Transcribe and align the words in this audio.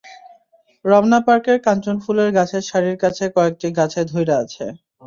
রমনা 0.85 1.19
পার্কের 1.27 1.57
কাঞ্চন 1.65 1.97
ফুলের 2.03 2.29
গাছের 2.37 2.63
সারির 2.69 2.97
কাছে 3.03 3.23
কয়েকটি 3.35 3.67
গাছে 3.77 4.01
ধাইরা 4.09 4.35
আছে। 4.43 4.65